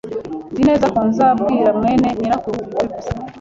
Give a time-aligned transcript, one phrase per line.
[0.51, 3.09] Nzi neza ko nzabwira mwene nyirakuru wabivuze.